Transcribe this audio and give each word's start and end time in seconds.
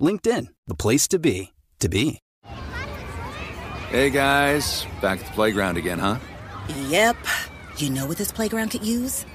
LinkedIn, 0.00 0.48
the 0.66 0.74
place 0.74 1.06
to 1.08 1.18
be, 1.18 1.52
to 1.80 1.88
be. 1.88 2.20
Hey 3.90 4.10
guys, 4.10 4.86
back 5.00 5.20
at 5.20 5.26
the 5.26 5.32
playground 5.32 5.76
again, 5.76 5.98
huh? 5.98 6.18
Yep. 6.88 7.16
You 7.76 7.90
know 7.90 8.06
what 8.06 8.18
this 8.18 8.30
playground 8.30 8.70
could 8.70 8.86
use? 8.86 9.26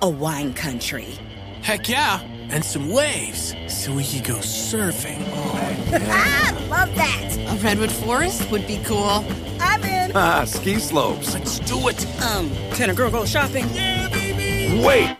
A 0.00 0.08
wine 0.08 0.54
country. 0.54 1.18
Heck 1.62 1.88
yeah, 1.88 2.20
and 2.22 2.64
some 2.64 2.88
waves 2.90 3.54
so 3.68 3.94
we 3.94 4.04
could 4.04 4.24
go 4.24 4.36
surfing. 4.36 5.22
Oh, 5.32 5.88
ah, 6.08 6.66
love 6.70 6.94
that. 6.94 7.36
A 7.36 7.62
redwood 7.62 7.92
forest 7.92 8.50
would 8.50 8.66
be 8.66 8.80
cool. 8.84 9.24
I'm 9.60 9.84
in. 9.84 10.12
Ah, 10.14 10.44
ski 10.44 10.78
slopes. 10.78 11.34
Let's 11.34 11.58
do 11.58 11.88
it. 11.88 12.06
Um, 12.22 12.48
can 12.72 12.88
a 12.88 12.94
girl 12.94 13.10
go 13.10 13.26
shopping? 13.26 13.66
Yeah, 13.74 14.08
baby. 14.08 14.82
Wait. 14.82 15.17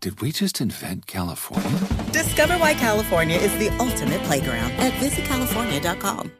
Did 0.00 0.20
we 0.20 0.30
just 0.30 0.60
invent 0.60 1.06
California? 1.06 1.78
Discover 2.12 2.58
why 2.58 2.74
California 2.74 3.38
is 3.38 3.56
the 3.58 3.70
ultimate 3.78 4.22
playground 4.24 4.72
at 4.72 4.92
visitcalifornia.com. 4.94 6.32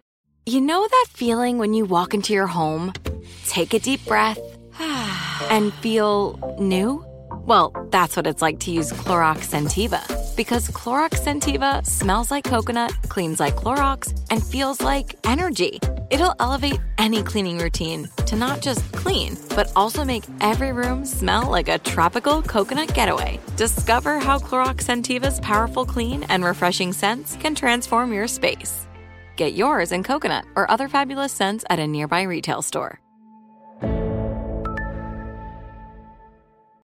You 0.44 0.60
know 0.60 0.86
that 0.86 1.06
feeling 1.08 1.58
when 1.58 1.74
you 1.74 1.86
walk 1.86 2.14
into 2.14 2.32
your 2.32 2.46
home, 2.46 2.92
take 3.46 3.74
a 3.74 3.78
deep 3.78 4.04
breath, 4.04 4.38
and 5.50 5.72
feel 5.74 6.56
new? 6.60 7.04
Well, 7.46 7.72
that's 7.90 8.14
what 8.16 8.26
it's 8.26 8.42
like 8.42 8.60
to 8.60 8.70
use 8.70 8.92
Clorox 8.92 9.48
Scentiva. 9.48 10.02
Because 10.36 10.68
Clorox 10.68 11.14
Scentiva 11.14 11.84
smells 11.86 12.30
like 12.30 12.44
coconut, 12.44 12.92
cleans 13.08 13.41
like 13.41 13.56
Clorox, 13.56 14.12
and 14.30 14.44
feels 14.44 14.80
like 14.80 15.14
energy. 15.24 15.80
It'll 16.08 16.34
elevate 16.38 16.80
any 16.98 17.22
cleaning 17.22 17.58
routine 17.58 18.08
to 18.26 18.36
not 18.36 18.60
just 18.60 18.92
clean, 18.92 19.36
but 19.56 19.72
also 19.74 20.04
make 20.04 20.22
every 20.40 20.72
room 20.72 21.04
smell 21.04 21.50
like 21.50 21.68
a 21.68 21.78
tropical 21.78 22.42
coconut 22.42 22.94
getaway. 22.94 23.40
Discover 23.56 24.20
how 24.20 24.38
Clorox 24.38 24.82
Scentiva's 24.82 25.40
powerful 25.40 25.84
clean 25.84 26.22
and 26.24 26.44
refreshing 26.44 26.92
scents 26.92 27.36
can 27.36 27.56
transform 27.56 28.12
your 28.12 28.28
space. 28.28 28.86
Get 29.36 29.54
yours 29.54 29.90
in 29.90 30.04
coconut 30.04 30.44
or 30.54 30.70
other 30.70 30.88
fabulous 30.88 31.32
scents 31.32 31.64
at 31.68 31.80
a 31.80 31.86
nearby 31.86 32.22
retail 32.22 32.62
store. 32.62 33.00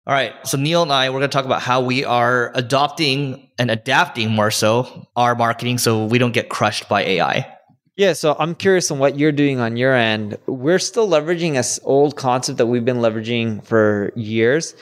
All 0.06 0.16
right. 0.16 0.32
So 0.44 0.56
Neil 0.56 0.82
and 0.82 0.90
I, 0.90 1.10
we're 1.10 1.18
going 1.20 1.30
to 1.30 1.36
talk 1.36 1.44
about 1.44 1.60
how 1.60 1.82
we 1.82 2.04
are 2.04 2.50
adopting 2.54 3.50
and 3.58 3.70
adapting 3.70 4.30
more 4.30 4.50
so 4.50 5.06
our 5.14 5.34
marketing 5.34 5.76
so 5.76 6.06
we 6.06 6.18
don't 6.18 6.32
get 6.32 6.48
crushed 6.48 6.88
by 6.88 7.02
AI. 7.04 7.59
Yeah, 8.00 8.14
so 8.14 8.34
I'm 8.38 8.54
curious 8.54 8.90
on 8.90 8.98
what 8.98 9.18
you're 9.18 9.30
doing 9.30 9.60
on 9.60 9.76
your 9.76 9.94
end. 9.94 10.38
We're 10.46 10.78
still 10.78 11.06
leveraging 11.06 11.52
this 11.52 11.78
old 11.82 12.16
concept 12.16 12.56
that 12.56 12.64
we've 12.64 12.82
been 12.82 13.00
leveraging 13.00 13.62
for 13.62 14.10
years. 14.16 14.74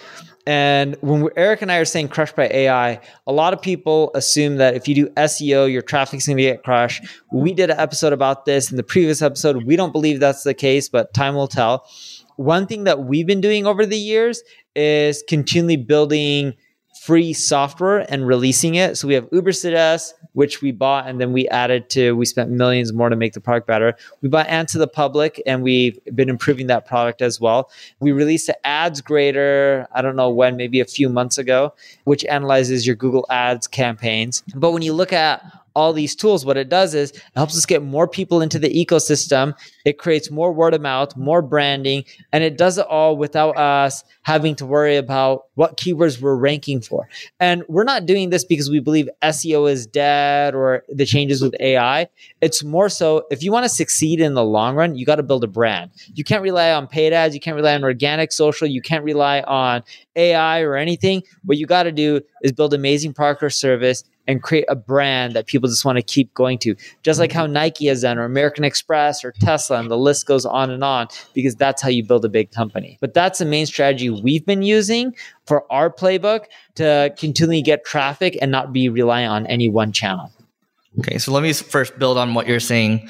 And 0.47 0.97
when 1.01 1.29
Eric 1.35 1.63
and 1.63 1.73
I 1.73 1.79
are 1.79 1.85
saying 1.85 2.11
crushed 2.11 2.37
by 2.37 2.47
AI, 2.47 3.01
a 3.27 3.33
lot 3.33 3.53
of 3.53 3.61
people 3.61 4.13
assume 4.15 4.59
that 4.59 4.77
if 4.77 4.87
you 4.87 4.95
do 4.95 5.09
SEO, 5.17 5.69
your 5.69 5.83
traffic's 5.83 6.29
going 6.29 6.37
to 6.37 6.45
get 6.45 6.63
crushed. 6.63 7.07
We 7.33 7.53
did 7.53 7.71
an 7.71 7.81
episode 7.81 8.13
about 8.13 8.45
this 8.45 8.71
in 8.71 8.77
the 8.77 8.85
previous 8.85 9.21
episode. 9.21 9.65
We 9.65 9.75
don't 9.75 9.91
believe 9.91 10.21
that's 10.21 10.45
the 10.45 10.55
case, 10.55 10.89
but 10.89 11.13
time 11.13 11.35
will 11.35 11.49
tell. 11.49 11.89
One 12.37 12.69
thing 12.69 12.85
that 12.85 13.01
we've 13.01 13.27
been 13.27 13.41
doing 13.41 13.67
over 13.67 13.85
the 13.85 13.99
years 13.99 14.45
is 14.77 15.25
continually 15.27 15.77
building 15.77 16.55
free 17.03 17.33
software 17.33 18.07
and 18.13 18.27
releasing 18.27 18.75
it. 18.75 18.97
So 18.97 19.09
we 19.09 19.15
have 19.15 19.29
Ubersuggest, 19.31 20.13
which 20.33 20.63
we 20.63 20.73
bought 20.73 21.09
and 21.09 21.21
then 21.21 21.33
we 21.33 21.49
added 21.49 21.89
to, 21.91 22.13
we 22.13 22.25
spent 22.25 22.51
millions 22.51 22.93
more 22.93 23.09
to 23.09 23.17
make 23.17 23.33
the 23.33 23.41
product 23.41 23.67
better. 23.67 23.95
We 24.23 24.29
bought 24.29 24.47
Answer 24.49 24.79
the 24.79 24.87
Public 24.87 25.43
and 25.47 25.63
we've 25.63 25.99
been 26.15 26.29
improving 26.29 26.67
that 26.69 26.87
product 26.87 27.23
as 27.23 27.41
well. 27.41 27.71
We 28.01 28.13
released 28.13 28.49
an 28.49 28.55
ads 28.65 29.01
grader, 29.01 29.87
I 29.93 30.03
don't 30.03 30.17
know 30.17 30.31
when, 30.31 30.57
maybe 30.57 30.81
a 30.81 30.85
few 30.85 31.09
months 31.09 31.39
ago, 31.39 31.75
which 32.05 32.25
analyzes 32.27 32.87
your 32.87 32.97
Google 32.97 33.27
ads 33.31 33.67
campaigns. 33.67 34.43
But 34.55 34.73
when 34.73 34.83
you 34.83 34.93
look 34.93 35.13
at 35.13 35.45
all 35.79 35.93
these 35.93 36.17
tools, 36.17 36.45
what 36.45 36.57
it 36.57 36.69
does 36.69 36.93
is 36.93 37.13
it 37.13 37.23
helps 37.37 37.57
us 37.57 37.65
get 37.65 37.85
more 37.85 38.09
people 38.09 38.43
into 38.43 38.59
the 38.59 38.69
ecosystem. 38.69 39.55
It 39.85 39.97
creates 39.97 40.29
more 40.29 40.53
word 40.53 40.75
of 40.75 40.81
mouth, 40.81 41.17
more 41.17 41.41
branding, 41.41 42.05
and 42.33 42.43
it 42.43 42.59
does 42.59 42.79
it 42.79 42.87
all 42.87 43.17
without 43.17 43.57
us 43.57 44.03
having 44.23 44.57
to 44.57 44.67
worry 44.67 44.97
about 44.97 45.45
what 45.55 45.77
keywords 45.77 46.21
we're 46.21 46.35
ranking 46.35 46.81
for. 46.81 47.09
And 47.39 47.63
we're 47.69 47.85
not 47.85 48.07
doing 48.07 48.31
this 48.31 48.45
because 48.45 48.69
we 48.69 48.81
believe 48.81 49.09
SEO 49.23 49.71
is 49.71 49.87
dead 49.87 50.57
or 50.57 50.83
the 50.89 51.07
changes 51.07 51.41
with 51.43 51.55
AI. 51.61 52.09
It's 52.41 52.65
more 52.65 52.89
so 52.89 53.29
if 53.31 53.45
you 53.45 53.53
want 53.53 53.65
to 53.65 53.69
succeed 53.69 54.21
in 54.21 54.35
the 54.35 54.45
long 54.45 54.75
run, 54.75 54.97
you 54.97 55.07
got 55.07 55.17
to 55.17 55.23
build 55.23 55.45
a 55.45 55.47
brand. 55.47 55.93
You 56.13 56.25
can't 56.25 56.43
rely 56.43 56.73
on 56.73 56.89
paid 56.89 57.13
ads, 57.13 57.35
you 57.35 57.41
can't 57.41 57.55
rely 57.55 57.77
on 57.77 57.85
organic 57.85 58.33
social, 58.33 58.67
you 58.67 58.83
can't 58.83 59.05
rely 59.05 59.43
on 59.43 59.85
AI 60.17 60.61
or 60.63 60.75
anything. 60.75 61.23
What 61.45 61.57
you 61.57 61.67
got 61.67 61.85
to 61.85 61.93
do 61.93 62.21
is 62.43 62.51
build 62.51 62.75
amazing 62.75 63.15
product 63.15 63.45
or 63.45 63.51
service 63.51 64.03
and 64.29 64.43
create 64.43 64.67
a 64.69 64.77
brand 64.77 65.33
that 65.33 65.47
people 65.47 65.69
just 65.69 65.85
want 65.85 65.97
to 65.97 66.03
keep 66.03 66.33
going 66.35 66.59
to. 66.59 66.77
Just 67.03 67.19
like 67.19 67.33
how 67.33 67.45
mm-hmm. 67.45 67.55
Nike 67.55 67.87
has 67.87 68.03
done, 68.03 68.19
or 68.19 68.25
American 68.25 68.63
Express, 68.63 69.25
or 69.25 69.33
Tesla, 69.33 69.81
and 69.81 69.91
the 69.91 69.99
list 69.99 70.27
goes 70.27 70.47
on 70.47 70.71
and 70.71 70.85
on, 70.85 71.09
because 71.35 71.57
that's 71.57 71.83
how 71.83 71.89
you 71.89 72.05
build 72.05 72.25
a 72.25 72.29
big 72.29 72.53
company. 72.53 72.99
But 73.01 73.15
that's 73.15 73.41
the 73.41 73.47
main 73.47 73.67
strategy 73.67 74.11
we've 74.11 74.47
been 74.47 74.63
using 74.63 75.17
for 75.47 75.71
our 75.73 75.91
playbook 75.91 76.45
to 76.77 77.13
continually 77.19 77.63
get 77.63 77.85
traffic 77.85 78.39
and 78.41 78.53
not 78.53 78.73
be 78.73 78.89
reliant 78.89 79.33
on 79.33 79.47
any 79.47 79.69
one 79.69 79.91
channel. 79.91 80.31
Okay, 81.01 81.19
so 81.19 81.33
let 81.33 81.43
me 81.43 81.53
first 81.53 81.99
build 81.99 82.19
on 82.19 82.35
what 82.35 82.47
you're 82.47 82.61
saying. 82.61 83.09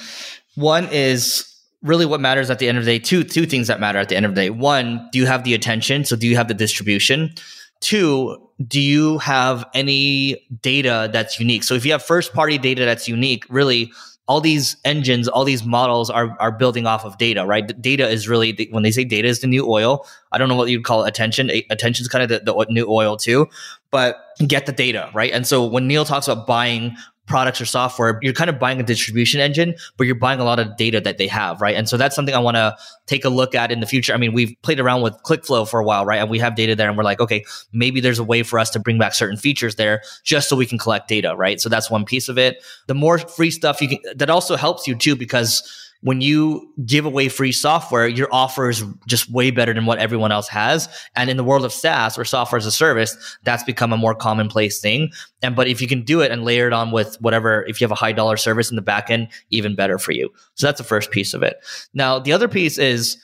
One 0.54 0.88
is 0.92 1.52
really 1.82 2.06
what 2.06 2.20
matters 2.20 2.50
at 2.50 2.58
the 2.58 2.68
end 2.68 2.78
of 2.78 2.84
the 2.84 2.98
day. 2.98 2.98
Two 2.98 3.24
two 3.24 3.46
things 3.46 3.66
that 3.68 3.80
matter 3.80 3.98
at 3.98 4.08
the 4.08 4.16
end 4.16 4.26
of 4.26 4.34
the 4.34 4.42
day. 4.42 4.50
One, 4.50 5.08
do 5.12 5.18
you 5.18 5.26
have 5.26 5.44
the 5.44 5.54
attention? 5.54 6.04
So 6.04 6.16
do 6.16 6.26
you 6.26 6.36
have 6.36 6.48
the 6.48 6.54
distribution? 6.54 7.34
Two, 7.80 8.47
do 8.66 8.80
you 8.80 9.18
have 9.18 9.64
any 9.74 10.46
data 10.62 11.08
that's 11.12 11.38
unique? 11.38 11.62
So 11.62 11.74
if 11.74 11.84
you 11.84 11.92
have 11.92 12.02
first 12.02 12.32
party 12.32 12.58
data 12.58 12.84
that's 12.84 13.08
unique, 13.08 13.44
really 13.48 13.92
all 14.26 14.40
these 14.42 14.76
engines, 14.84 15.26
all 15.26 15.44
these 15.44 15.64
models 15.64 16.10
are 16.10 16.36
are 16.38 16.52
building 16.52 16.86
off 16.86 17.04
of 17.04 17.16
data, 17.18 17.46
right? 17.46 17.66
The 17.66 17.72
data 17.72 18.08
is 18.08 18.28
really 18.28 18.68
when 18.70 18.82
they 18.82 18.90
say 18.90 19.04
data 19.04 19.26
is 19.26 19.40
the 19.40 19.46
new 19.46 19.66
oil. 19.66 20.06
I 20.32 20.38
don't 20.38 20.48
know 20.48 20.56
what 20.56 20.68
you'd 20.68 20.84
call 20.84 21.04
attention. 21.04 21.50
Attention 21.70 22.02
is 22.02 22.08
kind 22.08 22.22
of 22.22 22.28
the, 22.28 22.52
the 22.52 22.66
new 22.68 22.86
oil 22.88 23.16
too, 23.16 23.46
but 23.90 24.16
get 24.46 24.66
the 24.66 24.72
data, 24.72 25.10
right? 25.14 25.32
And 25.32 25.46
so 25.46 25.64
when 25.64 25.86
Neil 25.86 26.04
talks 26.04 26.28
about 26.28 26.46
buying 26.46 26.94
products 27.28 27.60
or 27.60 27.66
software, 27.66 28.18
you're 28.22 28.32
kind 28.32 28.50
of 28.50 28.58
buying 28.58 28.80
a 28.80 28.82
distribution 28.82 29.40
engine, 29.40 29.74
but 29.96 30.06
you're 30.06 30.16
buying 30.16 30.40
a 30.40 30.44
lot 30.44 30.58
of 30.58 30.76
data 30.76 31.00
that 31.00 31.18
they 31.18 31.28
have, 31.28 31.60
right? 31.60 31.76
And 31.76 31.88
so 31.88 31.96
that's 31.96 32.16
something 32.16 32.34
I 32.34 32.38
want 32.38 32.56
to 32.56 32.76
take 33.06 33.24
a 33.24 33.28
look 33.28 33.54
at 33.54 33.70
in 33.70 33.80
the 33.80 33.86
future. 33.86 34.12
I 34.12 34.16
mean, 34.16 34.32
we've 34.32 34.56
played 34.62 34.80
around 34.80 35.02
with 35.02 35.14
ClickFlow 35.22 35.68
for 35.68 35.78
a 35.78 35.84
while, 35.84 36.04
right? 36.04 36.16
And 36.16 36.30
we 36.30 36.38
have 36.38 36.56
data 36.56 36.74
there 36.74 36.88
and 36.88 36.96
we're 36.96 37.04
like, 37.04 37.20
okay, 37.20 37.44
maybe 37.72 38.00
there's 38.00 38.18
a 38.18 38.24
way 38.24 38.42
for 38.42 38.58
us 38.58 38.70
to 38.70 38.80
bring 38.80 38.98
back 38.98 39.14
certain 39.14 39.36
features 39.36 39.76
there 39.76 40.02
just 40.24 40.48
so 40.48 40.56
we 40.56 40.66
can 40.66 40.78
collect 40.78 41.08
data, 41.08 41.36
right? 41.36 41.60
So 41.60 41.68
that's 41.68 41.90
one 41.90 42.04
piece 42.04 42.28
of 42.28 42.38
it. 42.38 42.64
The 42.86 42.94
more 42.94 43.18
free 43.18 43.50
stuff 43.50 43.80
you 43.80 43.88
can, 43.90 43.98
that 44.16 44.30
also 44.30 44.56
helps 44.56 44.88
you 44.88 44.94
too, 44.94 45.14
because 45.14 45.62
when 46.00 46.20
you 46.20 46.72
give 46.86 47.04
away 47.04 47.28
free 47.28 47.50
software, 47.50 48.06
your 48.06 48.28
offer 48.30 48.70
is 48.70 48.84
just 49.06 49.30
way 49.30 49.50
better 49.50 49.74
than 49.74 49.84
what 49.84 49.98
everyone 49.98 50.30
else 50.30 50.48
has. 50.48 50.88
And 51.16 51.28
in 51.28 51.36
the 51.36 51.44
world 51.44 51.64
of 51.64 51.72
SaaS 51.72 52.16
or 52.16 52.24
software 52.24 52.58
as 52.58 52.66
a 52.66 52.72
service, 52.72 53.16
that's 53.42 53.64
become 53.64 53.92
a 53.92 53.96
more 53.96 54.14
commonplace 54.14 54.80
thing. 54.80 55.10
And 55.42 55.56
but 55.56 55.66
if 55.66 55.82
you 55.82 55.88
can 55.88 56.02
do 56.02 56.20
it 56.20 56.30
and 56.30 56.44
layer 56.44 56.68
it 56.68 56.72
on 56.72 56.92
with 56.92 57.16
whatever, 57.20 57.64
if 57.66 57.80
you 57.80 57.84
have 57.84 57.92
a 57.92 57.96
high 57.96 58.12
dollar 58.12 58.36
service 58.36 58.70
in 58.70 58.76
the 58.76 58.82
back 58.82 59.10
end, 59.10 59.28
even 59.50 59.74
better 59.74 59.98
for 59.98 60.12
you. 60.12 60.30
So 60.54 60.66
that's 60.66 60.78
the 60.78 60.84
first 60.84 61.10
piece 61.10 61.34
of 61.34 61.42
it. 61.42 61.56
Now, 61.94 62.18
the 62.18 62.32
other 62.32 62.48
piece 62.48 62.78
is 62.78 63.16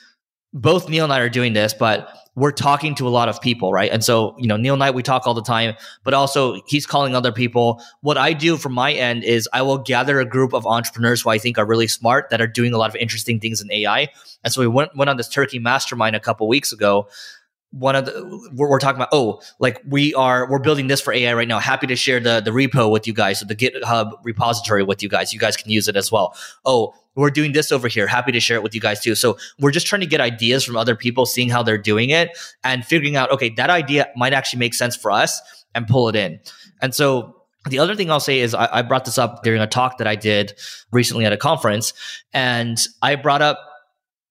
both 0.54 0.88
Neil 0.88 1.04
and 1.04 1.12
I 1.12 1.18
are 1.18 1.28
doing 1.28 1.52
this, 1.52 1.74
but 1.74 2.08
we're 2.36 2.52
talking 2.52 2.94
to 2.96 3.06
a 3.06 3.10
lot 3.10 3.28
of 3.28 3.40
people, 3.40 3.72
right? 3.72 3.90
And 3.90 4.02
so, 4.02 4.34
you 4.38 4.46
know, 4.46 4.56
Neil 4.56 4.80
I, 4.82 4.90
we 4.90 5.02
talk 5.02 5.26
all 5.26 5.34
the 5.34 5.42
time, 5.42 5.74
but 6.02 6.14
also 6.14 6.60
he's 6.66 6.86
calling 6.86 7.14
other 7.14 7.32
people. 7.32 7.82
What 8.00 8.16
I 8.16 8.32
do 8.32 8.56
from 8.56 8.72
my 8.72 8.92
end 8.92 9.24
is 9.24 9.48
I 9.52 9.62
will 9.62 9.78
gather 9.78 10.20
a 10.20 10.24
group 10.24 10.52
of 10.52 10.66
entrepreneurs 10.66 11.22
who 11.22 11.30
I 11.30 11.38
think 11.38 11.58
are 11.58 11.66
really 11.66 11.88
smart 11.88 12.30
that 12.30 12.40
are 12.40 12.46
doing 12.46 12.72
a 12.72 12.78
lot 12.78 12.90
of 12.90 12.96
interesting 12.96 13.38
things 13.38 13.60
in 13.60 13.70
AI. 13.70 14.08
And 14.42 14.52
so 14.52 14.60
we 14.60 14.66
went, 14.66 14.96
went 14.96 15.10
on 15.10 15.16
this 15.16 15.28
Turkey 15.28 15.58
mastermind 15.58 16.16
a 16.16 16.20
couple 16.20 16.48
weeks 16.48 16.72
ago 16.72 17.08
one 17.78 17.96
of 17.96 18.06
the 18.06 18.50
we're, 18.54 18.68
we're, 18.68 18.78
talking 18.78 18.96
about 18.96 19.08
oh 19.10 19.40
like 19.58 19.82
we 19.88 20.14
are 20.14 20.48
we're 20.48 20.60
building 20.60 20.86
this 20.86 21.00
for 21.00 21.12
ai 21.12 21.32
right 21.34 21.48
now. 21.48 21.58
Happy 21.58 21.86
to 21.88 21.96
share 21.96 22.20
the 22.20 22.40
the 22.40 22.50
repo 22.50 22.90
with 22.90 23.06
you 23.06 23.12
guys 23.12 23.40
so 23.40 23.46
the 23.46 23.56
github 23.56 24.12
repository 24.22 24.84
with 24.84 25.02
you 25.02 25.08
guys. 25.08 25.32
You 25.32 25.40
guys 25.40 25.56
can 25.56 25.70
use 25.70 25.88
it 25.88 25.96
as 25.96 26.12
well. 26.12 26.36
Oh 26.64 26.94
we're 27.16 27.30
doing 27.30 27.52
this 27.52 27.70
over 27.70 27.88
here. 27.88 28.06
Happy 28.06 28.32
to 28.32 28.40
share 28.40 28.56
it 28.56 28.62
with 28.62 28.74
you 28.74 28.80
guys 28.80 29.00
too. 29.00 29.14
So 29.14 29.38
we're 29.60 29.70
just 29.70 29.86
trying 29.86 30.00
to 30.00 30.06
get 30.06 30.20
ideas 30.20 30.64
from 30.64 30.76
other 30.76 30.96
people 30.96 31.26
seeing 31.26 31.48
how 31.48 31.62
they're 31.62 31.78
doing 31.78 32.10
it 32.10 32.36
and 32.62 32.84
figuring 32.84 33.16
out 33.16 33.30
okay 33.32 33.50
that 33.50 33.70
idea 33.70 34.08
might 34.16 34.32
actually 34.32 34.60
make 34.60 34.74
sense 34.74 34.96
for 34.96 35.10
us 35.10 35.40
and 35.74 35.86
pull 35.88 36.08
it 36.08 36.16
in. 36.16 36.40
And 36.80 36.94
so 36.94 37.40
the 37.68 37.78
other 37.78 37.94
thing 37.94 38.10
I'll 38.10 38.20
say 38.20 38.40
is 38.40 38.54
I, 38.54 38.68
I 38.70 38.82
brought 38.82 39.04
this 39.04 39.18
up 39.18 39.42
during 39.42 39.60
a 39.60 39.66
talk 39.66 39.98
that 39.98 40.06
I 40.06 40.16
did 40.16 40.54
recently 40.92 41.24
at 41.24 41.32
a 41.32 41.36
conference, 41.36 41.92
and 42.32 42.78
I 43.02 43.16
brought 43.16 43.42
up 43.42 43.58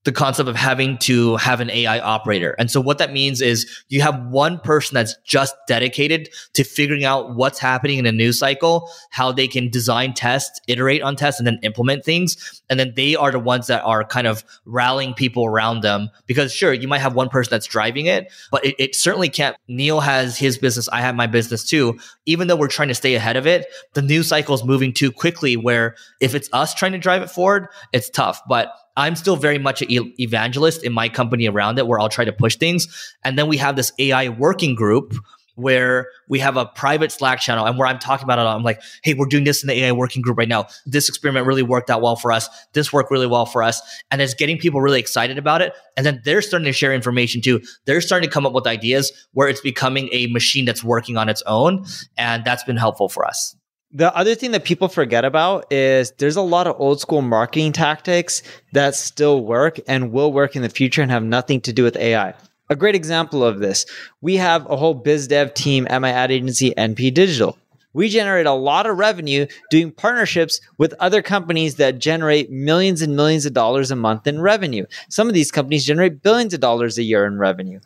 the 0.03 0.11
concept 0.11 0.49
of 0.49 0.55
having 0.55 0.97
to 0.97 1.37
have 1.37 1.61
an 1.61 1.69
AI 1.69 1.99
operator. 1.99 2.55
And 2.59 2.69
so 2.69 2.81
what 2.81 2.97
that 2.97 3.13
means 3.13 3.41
is 3.41 3.83
you 3.89 4.01
have 4.01 4.25
one 4.27 4.59
person 4.59 4.95
that's 4.95 5.15
just 5.23 5.55
dedicated 5.67 6.29
to 6.53 6.63
figuring 6.63 7.05
out 7.05 7.35
what's 7.35 7.59
happening 7.59 7.99
in 7.99 8.05
a 8.05 8.11
news 8.11 8.39
cycle, 8.39 8.89
how 9.11 9.31
they 9.31 9.47
can 9.47 9.69
design 9.69 10.13
tests, 10.13 10.59
iterate 10.67 11.01
on 11.01 11.15
tests, 11.15 11.39
and 11.39 11.47
then 11.47 11.59
implement 11.63 12.03
things. 12.03 12.61
And 12.69 12.79
then 12.79 12.93
they 12.95 13.15
are 13.15 13.31
the 13.31 13.39
ones 13.39 13.67
that 13.67 13.83
are 13.83 14.03
kind 14.03 14.27
of 14.27 14.43
rallying 14.65 15.13
people 15.13 15.45
around 15.45 15.81
them. 15.81 16.09
Because 16.27 16.53
sure, 16.53 16.73
you 16.73 16.87
might 16.87 16.99
have 16.99 17.15
one 17.15 17.29
person 17.29 17.51
that's 17.51 17.65
driving 17.65 18.07
it, 18.07 18.31
but 18.51 18.65
it, 18.65 18.75
it 18.77 18.95
certainly 18.95 19.29
can't. 19.29 19.55
Neil 19.67 20.01
has 20.01 20.37
his 20.37 20.57
business. 20.57 20.89
I 20.89 20.99
have 21.01 21.15
my 21.15 21.27
business 21.27 21.63
too. 21.63 21.97
Even 22.25 22.47
though 22.47 22.55
we're 22.55 22.67
trying 22.67 22.89
to 22.89 22.95
stay 22.95 23.15
ahead 23.15 23.37
of 23.37 23.47
it, 23.47 23.67
the 23.93 24.01
news 24.01 24.27
cycle 24.27 24.55
is 24.55 24.63
moving 24.63 24.93
too 24.93 25.11
quickly 25.11 25.55
where 25.55 25.95
if 26.19 26.35
it's 26.35 26.49
us 26.51 26.73
trying 26.73 26.91
to 26.91 26.97
drive 26.97 27.21
it 27.21 27.29
forward, 27.29 27.67
it's 27.93 28.09
tough. 28.09 28.41
But 28.47 28.73
I'm 28.95 29.15
still 29.15 29.35
very 29.35 29.57
much 29.57 29.81
an 29.81 30.13
evangelist 30.19 30.83
in 30.83 30.93
my 30.93 31.09
company 31.09 31.47
around 31.47 31.79
it 31.79 31.87
where 31.87 31.99
I'll 31.99 32.09
try 32.09 32.25
to 32.25 32.33
push 32.33 32.55
things. 32.55 32.87
And 33.23 33.37
then 33.37 33.47
we 33.47 33.57
have 33.57 33.75
this 33.75 33.91
AI 33.99 34.29
working 34.29 34.75
group 34.75 35.15
where 35.55 36.07
we 36.27 36.39
have 36.39 36.57
a 36.57 36.65
private 36.65 37.11
Slack 37.11 37.39
channel 37.39 37.65
and 37.65 37.77
where 37.77 37.87
I'm 37.87 37.99
talking 37.99 38.23
about 38.23 38.39
it. 38.39 38.43
I'm 38.43 38.63
like, 38.63 38.81
hey, 39.03 39.13
we're 39.13 39.27
doing 39.27 39.43
this 39.43 39.63
in 39.63 39.67
the 39.67 39.83
AI 39.83 39.91
working 39.91 40.21
group 40.21 40.37
right 40.37 40.47
now. 40.47 40.65
This 40.85 41.09
experiment 41.09 41.45
really 41.45 41.63
worked 41.63 41.89
out 41.89 42.01
well 42.01 42.15
for 42.15 42.31
us. 42.31 42.49
This 42.73 42.91
worked 42.91 43.11
really 43.11 43.27
well 43.27 43.45
for 43.45 43.61
us. 43.61 43.81
And 44.09 44.21
it's 44.21 44.33
getting 44.33 44.57
people 44.57 44.81
really 44.81 44.99
excited 44.99 45.37
about 45.37 45.61
it. 45.61 45.73
And 45.95 46.05
then 46.05 46.21
they're 46.25 46.41
starting 46.41 46.65
to 46.65 46.73
share 46.73 46.93
information 46.93 47.41
too. 47.41 47.61
They're 47.85 48.01
starting 48.01 48.27
to 48.27 48.33
come 48.33 48.45
up 48.45 48.53
with 48.53 48.65
ideas 48.65 49.11
where 49.33 49.47
it's 49.47 49.61
becoming 49.61 50.09
a 50.11 50.27
machine 50.27 50.65
that's 50.65 50.83
working 50.83 51.17
on 51.17 51.29
its 51.29 51.43
own. 51.45 51.85
And 52.17 52.43
that's 52.43 52.63
been 52.63 52.77
helpful 52.77 53.09
for 53.09 53.25
us. 53.25 53.55
The 53.95 54.15
other 54.15 54.33
thing 54.33 54.51
that 54.53 54.63
people 54.63 54.87
forget 54.87 55.23
about 55.23 55.71
is 55.71 56.13
there's 56.17 56.35
a 56.35 56.41
lot 56.41 56.65
of 56.65 56.75
old 56.79 56.99
school 56.99 57.21
marketing 57.21 57.73
tactics 57.73 58.41
that 58.71 58.95
still 58.95 59.45
work 59.45 59.79
and 59.87 60.11
will 60.11 60.33
work 60.33 60.55
in 60.55 60.63
the 60.63 60.69
future 60.69 61.03
and 61.03 61.11
have 61.11 61.23
nothing 61.23 61.61
to 61.61 61.71
do 61.71 61.83
with 61.83 61.95
AI. 61.97 62.33
A 62.71 62.75
great 62.75 62.95
example 62.95 63.43
of 63.43 63.59
this, 63.59 63.85
we 64.19 64.37
have 64.37 64.67
a 64.67 64.75
whole 64.75 64.95
biz 64.95 65.27
dev 65.27 65.53
team 65.53 65.85
at 65.91 66.01
my 66.01 66.09
ad 66.09 66.31
agency, 66.31 66.73
NP 66.75 67.13
Digital. 67.13 67.55
We 67.93 68.09
generate 68.09 68.47
a 68.47 68.53
lot 68.53 68.87
of 68.87 68.97
revenue 68.97 69.45
doing 69.69 69.91
partnerships 69.91 70.59
with 70.79 70.95
other 70.99 71.21
companies 71.21 71.75
that 71.75 71.99
generate 71.99 72.49
millions 72.49 73.03
and 73.03 73.15
millions 73.15 73.45
of 73.45 73.53
dollars 73.53 73.91
a 73.91 73.95
month 73.95 74.25
in 74.25 74.41
revenue. 74.41 74.87
Some 75.09 75.27
of 75.27 75.35
these 75.35 75.51
companies 75.51 75.85
generate 75.85 76.23
billions 76.23 76.55
of 76.55 76.61
dollars 76.61 76.97
a 76.97 77.03
year 77.03 77.27
in 77.27 77.37
revenue. 77.37 77.79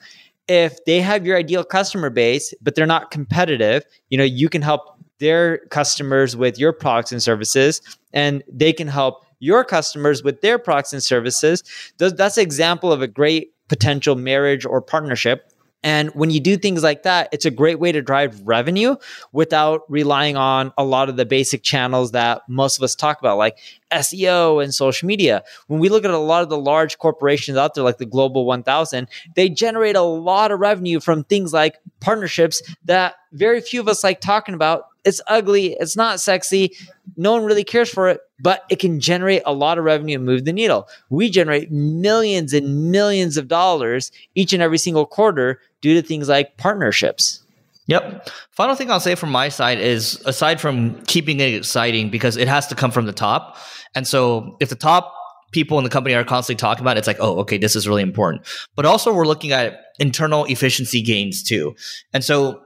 If 0.47 0.85
they 0.85 1.01
have 1.01 1.25
your 1.25 1.35
ideal 1.35 1.65
customer 1.65 2.09
base, 2.09 2.53
but 2.61 2.75
they're 2.75 2.85
not 2.85 3.11
competitive, 3.11 3.83
you 4.07 4.17
know, 4.17 4.23
you 4.23 4.47
can 4.47 4.61
help 4.61 4.97
their 5.19 5.59
customers 5.69 6.35
with 6.35 6.59
your 6.59 6.73
products 6.73 7.11
and 7.11 7.21
services, 7.21 7.81
and 8.13 8.43
they 8.51 8.73
can 8.73 8.87
help 8.87 9.25
your 9.39 9.63
customers 9.63 10.23
with 10.23 10.41
their 10.41 10.57
products 10.57 10.93
and 10.93 11.03
services. 11.03 11.63
That's 11.97 12.37
an 12.37 12.43
example 12.43 12.91
of 12.91 13.01
a 13.01 13.07
great 13.07 13.53
potential 13.67 14.15
marriage 14.15 14.65
or 14.65 14.81
partnership 14.81 15.51
and 15.83 16.09
when 16.15 16.31
you 16.31 16.39
do 16.39 16.57
things 16.57 16.83
like 16.83 17.03
that, 17.03 17.29
it's 17.31 17.45
a 17.45 17.51
great 17.51 17.79
way 17.79 17.91
to 17.91 18.01
drive 18.01 18.41
revenue 18.45 18.95
without 19.31 19.83
relying 19.89 20.35
on 20.35 20.73
a 20.77 20.83
lot 20.83 21.07
of 21.07 21.17
the 21.17 21.25
basic 21.25 21.63
channels 21.63 22.11
that 22.11 22.41
most 22.49 22.77
of 22.77 22.83
us 22.83 22.95
talk 22.95 23.19
about, 23.19 23.37
like 23.37 23.57
SEO 23.91 24.63
and 24.63 24.73
social 24.73 25.07
media. 25.07 25.43
When 25.67 25.79
we 25.79 25.89
look 25.89 26.05
at 26.05 26.11
a 26.11 26.17
lot 26.17 26.43
of 26.43 26.49
the 26.49 26.57
large 26.57 26.97
corporations 26.97 27.57
out 27.57 27.73
there, 27.73 27.83
like 27.83 27.97
the 27.97 28.05
Global 28.05 28.45
1000, 28.45 29.07
they 29.35 29.49
generate 29.49 29.95
a 29.95 30.01
lot 30.01 30.51
of 30.51 30.59
revenue 30.59 30.99
from 30.99 31.23
things 31.23 31.53
like 31.53 31.77
partnerships 31.99 32.61
that 32.85 33.15
very 33.31 33.61
few 33.61 33.79
of 33.79 33.87
us 33.87 34.03
like 34.03 34.21
talking 34.21 34.55
about. 34.55 34.85
It's 35.05 35.21
ugly, 35.27 35.77
it's 35.79 35.95
not 35.95 36.19
sexy, 36.19 36.75
no 37.15 37.31
one 37.31 37.45
really 37.45 37.63
cares 37.63 37.89
for 37.89 38.09
it, 38.09 38.19
but 38.39 38.63
it 38.69 38.79
can 38.79 38.99
generate 38.99 39.41
a 39.45 39.53
lot 39.53 39.77
of 39.77 39.85
revenue 39.85 40.17
and 40.17 40.25
move 40.25 40.43
the 40.43 40.51
needle. 40.51 40.87
We 41.09 41.29
generate 41.29 41.71
millions 41.71 42.53
and 42.53 42.91
millions 42.91 43.37
of 43.37 43.47
dollars 43.47 44.11
each 44.35 44.51
and 44.51 44.61
every 44.61 44.77
single 44.77 45.05
quarter 45.05 45.61
due 45.79 45.93
to 45.93 46.05
things 46.05 46.27
like 46.27 46.57
partnerships. 46.57 47.41
Yep. 47.87 48.29
Final 48.51 48.75
thing 48.75 48.91
I'll 48.91 48.99
say 48.99 49.15
from 49.15 49.31
my 49.31 49.49
side 49.49 49.79
is 49.79 50.21
aside 50.25 50.61
from 50.61 51.01
keeping 51.05 51.39
it 51.39 51.53
exciting, 51.53 52.09
because 52.09 52.37
it 52.37 52.47
has 52.47 52.67
to 52.67 52.75
come 52.75 52.91
from 52.91 53.05
the 53.05 53.13
top. 53.13 53.57
And 53.95 54.05
so 54.05 54.57
if 54.59 54.69
the 54.69 54.75
top 54.75 55.13
people 55.53 55.77
in 55.77 55.85
the 55.85 55.89
company 55.89 56.13
are 56.13 56.25
constantly 56.25 56.59
talking 56.59 56.81
about 56.81 56.97
it, 56.97 56.99
it's 56.99 57.07
like, 57.07 57.17
oh, 57.21 57.39
okay, 57.39 57.57
this 57.57 57.75
is 57.75 57.87
really 57.87 58.01
important. 58.01 58.45
But 58.75 58.85
also 58.85 59.13
we're 59.13 59.25
looking 59.25 59.53
at 59.53 59.79
internal 59.99 60.45
efficiency 60.45 61.01
gains 61.01 61.41
too. 61.41 61.75
And 62.13 62.23
so 62.23 62.61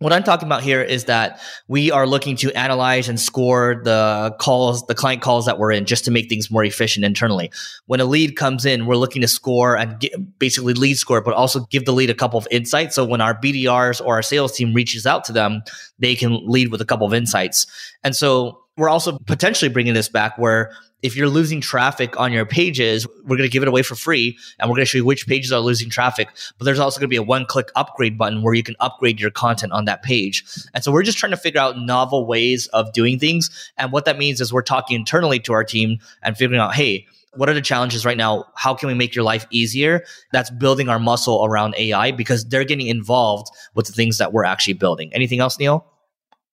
what 0.00 0.14
I'm 0.14 0.22
talking 0.22 0.48
about 0.48 0.62
here 0.62 0.82
is 0.82 1.04
that 1.04 1.40
we 1.68 1.90
are 1.90 2.06
looking 2.06 2.34
to 2.36 2.50
analyze 2.52 3.08
and 3.08 3.20
score 3.20 3.82
the 3.84 4.34
calls, 4.40 4.84
the 4.86 4.94
client 4.94 5.20
calls 5.20 5.44
that 5.44 5.58
we're 5.58 5.72
in 5.72 5.84
just 5.84 6.06
to 6.06 6.10
make 6.10 6.30
things 6.30 6.50
more 6.50 6.64
efficient 6.64 7.04
internally. 7.04 7.52
When 7.84 8.00
a 8.00 8.06
lead 8.06 8.34
comes 8.34 8.64
in, 8.64 8.86
we're 8.86 8.96
looking 8.96 9.20
to 9.20 9.28
score 9.28 9.76
and 9.76 10.00
get, 10.00 10.38
basically 10.38 10.72
lead 10.72 10.96
score, 10.96 11.20
but 11.20 11.34
also 11.34 11.66
give 11.66 11.84
the 11.84 11.92
lead 11.92 12.08
a 12.08 12.14
couple 12.14 12.38
of 12.38 12.48
insights. 12.50 12.94
So 12.94 13.04
when 13.04 13.20
our 13.20 13.38
BDRs 13.38 14.00
or 14.00 14.14
our 14.14 14.22
sales 14.22 14.52
team 14.52 14.72
reaches 14.72 15.06
out 15.06 15.24
to 15.24 15.32
them, 15.32 15.62
they 15.98 16.14
can 16.14 16.46
lead 16.46 16.72
with 16.72 16.80
a 16.80 16.86
couple 16.86 17.06
of 17.06 17.12
insights. 17.12 17.66
And 18.02 18.16
so 18.16 18.62
we're 18.78 18.88
also 18.88 19.18
potentially 19.26 19.68
bringing 19.68 19.92
this 19.92 20.08
back 20.08 20.38
where 20.38 20.72
if 21.02 21.16
you're 21.16 21.28
losing 21.28 21.60
traffic 21.60 22.18
on 22.18 22.32
your 22.32 22.44
pages, 22.44 23.06
we're 23.24 23.36
going 23.36 23.48
to 23.48 23.52
give 23.52 23.62
it 23.62 23.68
away 23.68 23.82
for 23.82 23.94
free 23.94 24.36
and 24.58 24.68
we're 24.68 24.76
going 24.76 24.84
to 24.84 24.90
show 24.90 24.98
you 24.98 25.04
which 25.04 25.26
pages 25.26 25.52
are 25.52 25.60
losing 25.60 25.88
traffic. 25.88 26.28
But 26.58 26.64
there's 26.64 26.78
also 26.78 27.00
going 27.00 27.08
to 27.08 27.12
be 27.12 27.16
a 27.16 27.22
one 27.22 27.46
click 27.46 27.70
upgrade 27.76 28.18
button 28.18 28.42
where 28.42 28.54
you 28.54 28.62
can 28.62 28.76
upgrade 28.80 29.20
your 29.20 29.30
content 29.30 29.72
on 29.72 29.86
that 29.86 30.02
page. 30.02 30.44
And 30.74 30.84
so 30.84 30.92
we're 30.92 31.02
just 31.02 31.18
trying 31.18 31.30
to 31.30 31.36
figure 31.36 31.60
out 31.60 31.78
novel 31.78 32.26
ways 32.26 32.66
of 32.68 32.92
doing 32.92 33.18
things. 33.18 33.50
And 33.78 33.92
what 33.92 34.04
that 34.04 34.18
means 34.18 34.40
is 34.40 34.52
we're 34.52 34.62
talking 34.62 34.96
internally 34.96 35.38
to 35.40 35.52
our 35.52 35.64
team 35.64 35.98
and 36.22 36.36
figuring 36.36 36.60
out, 36.60 36.74
hey, 36.74 37.06
what 37.34 37.48
are 37.48 37.54
the 37.54 37.60
challenges 37.60 38.04
right 38.04 38.16
now? 38.16 38.46
How 38.56 38.74
can 38.74 38.88
we 38.88 38.94
make 38.94 39.14
your 39.14 39.24
life 39.24 39.46
easier? 39.50 40.04
That's 40.32 40.50
building 40.50 40.88
our 40.88 40.98
muscle 40.98 41.44
around 41.44 41.74
AI 41.78 42.10
because 42.10 42.44
they're 42.44 42.64
getting 42.64 42.88
involved 42.88 43.48
with 43.74 43.86
the 43.86 43.92
things 43.92 44.18
that 44.18 44.32
we're 44.32 44.44
actually 44.44 44.74
building. 44.74 45.14
Anything 45.14 45.40
else, 45.40 45.58
Neil? 45.58 45.89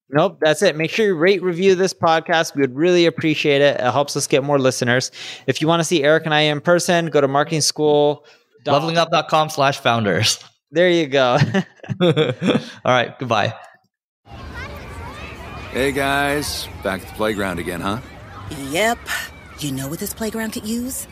Nope, 0.09 0.39
that's 0.41 0.61
it. 0.61 0.77
Make 0.77 0.89
sure 0.89 1.05
you 1.05 1.15
rate, 1.15 1.43
review 1.43 1.75
this 1.75 1.93
podcast. 1.93 2.55
We 2.55 2.61
would 2.61 2.75
really 2.75 3.05
appreciate 3.05 3.61
it. 3.61 3.75
It 3.75 3.91
helps 3.91 4.15
us 4.15 4.25
get 4.25 4.43
more 4.43 4.57
listeners. 4.57 5.11
If 5.47 5.61
you 5.61 5.67
want 5.67 5.81
to 5.81 5.83
see 5.83 6.03
Eric 6.03 6.23
and 6.25 6.33
I 6.33 6.41
in 6.41 6.61
person, 6.61 7.07
go 7.07 7.19
to 7.19 7.27
marketing 7.27 7.61
school. 7.61 8.25
Levelingup.com 8.65 9.49
slash 9.49 9.79
founders. 9.79 10.43
There 10.71 10.89
you 10.89 11.07
go. 11.07 11.37
All 12.01 12.11
right, 12.85 13.17
goodbye. 13.19 13.53
Hey 15.71 15.91
guys, 15.91 16.67
back 16.83 17.01
at 17.01 17.07
the 17.07 17.13
playground 17.13 17.59
again, 17.59 17.81
huh? 17.81 17.99
Yep. 18.69 18.99
You 19.59 19.71
know 19.71 19.87
what 19.87 19.99
this 19.99 20.13
playground 20.13 20.51
could 20.51 20.65
use? 20.65 21.07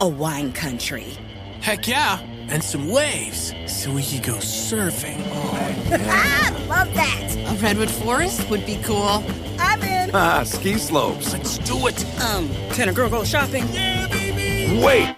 A 0.00 0.08
wine 0.08 0.52
country. 0.52 1.16
Heck 1.62 1.86
yeah, 1.86 2.18
and 2.48 2.62
some 2.62 2.88
waves 2.88 3.54
so 3.66 3.92
we 3.92 4.02
could 4.02 4.24
go 4.24 4.34
surfing. 4.38 5.16
Oh, 5.30 5.86
yeah. 5.88 5.98
ah, 6.08 6.64
love 6.68 6.92
that. 6.94 7.36
A 7.36 7.54
redwood 7.62 7.90
forest 7.90 8.50
would 8.50 8.66
be 8.66 8.80
cool. 8.82 9.22
I'm 9.58 9.80
in. 9.82 10.10
Ah, 10.12 10.42
ski 10.42 10.76
slopes. 10.76 11.32
Let's 11.32 11.58
do 11.58 11.86
it. 11.86 12.04
Um, 12.20 12.48
can 12.74 12.88
a 12.88 12.92
girl 12.92 13.08
go 13.08 13.22
shopping? 13.24 13.64
Yeah, 13.72 14.08
baby. 14.08 14.82
Wait. 14.84 15.14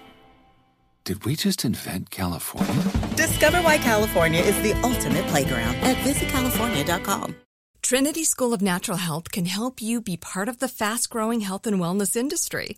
Did 1.03 1.25
we 1.25 1.35
just 1.35 1.65
invent 1.65 2.09
California? 2.11 2.83
Discover 3.15 3.61
why 3.61 3.77
California 3.77 4.41
is 4.41 4.59
the 4.61 4.73
ultimate 4.83 5.25
playground 5.27 5.75
at 5.77 5.97
visitcalifornia.com. 5.97 7.35
Trinity 7.81 8.23
School 8.23 8.53
of 8.53 8.61
Natural 8.61 8.97
Health 8.97 9.31
can 9.31 9.45
help 9.45 9.81
you 9.81 10.01
be 10.01 10.17
part 10.17 10.49
of 10.49 10.57
the 10.59 10.67
fast 10.67 11.09
growing 11.09 11.41
health 11.41 11.67
and 11.67 11.77
wellness 11.79 12.15
industry. 12.15 12.77